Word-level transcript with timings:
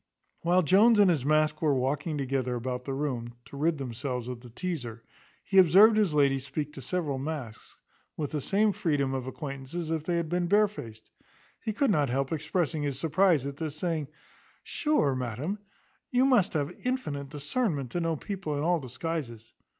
While 0.41 0.63
Jones 0.63 0.97
and 0.97 1.11
his 1.11 1.23
mask 1.23 1.61
were 1.61 1.75
walking 1.75 2.17
together 2.17 2.55
about 2.55 2.85
the 2.85 2.93
room, 2.95 3.35
to 3.45 3.55
rid 3.55 3.77
themselves 3.77 4.27
of 4.27 4.41
the 4.41 4.49
teazer, 4.49 5.01
he 5.43 5.59
observed 5.59 5.95
his 5.95 6.15
lady 6.15 6.39
speak 6.39 6.73
to 6.73 6.81
several 6.81 7.19
masks, 7.19 7.77
with 8.17 8.31
the 8.31 8.41
same 8.41 8.71
freedom 8.71 9.13
of 9.13 9.27
acquaintance 9.27 9.75
as 9.75 9.91
if 9.91 10.03
they 10.03 10.15
had 10.17 10.27
been 10.27 10.47
barefaced. 10.47 11.11
He 11.63 11.71
could 11.71 11.91
not 11.91 12.09
help 12.09 12.31
expressing 12.31 12.81
his 12.81 12.97
surprize 12.97 13.45
at 13.45 13.57
this; 13.57 13.75
saying, 13.75 14.07
"Sure, 14.63 15.15
madam, 15.15 15.59
you 16.09 16.25
must 16.25 16.53
have 16.53 16.75
infinite 16.83 17.29
discernment, 17.29 17.91
to 17.91 18.01
know 18.01 18.15
people 18.15 18.57
in 18.57 18.63
all 18.63 18.79
disguises." 18.79 19.53